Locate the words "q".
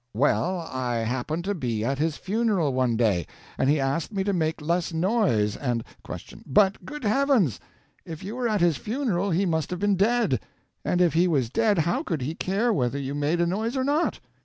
6.03-6.41